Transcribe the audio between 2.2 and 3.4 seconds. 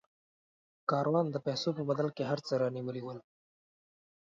هر څه رانیولي ول.